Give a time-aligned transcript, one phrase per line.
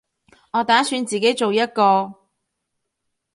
[0.53, 2.27] 我打算自己做一個